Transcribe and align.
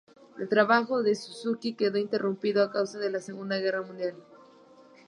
El 0.39 0.49
trabajo 0.49 1.03
de 1.03 1.13
Suzuki 1.13 1.75
quedó 1.75 1.99
interrumpido 1.99 2.63
a 2.63 2.71
causa 2.71 2.97
de 2.97 3.11
la 3.11 3.21
Segunda 3.21 3.57
Guerra 3.59 3.83
Mundial. 3.83 4.15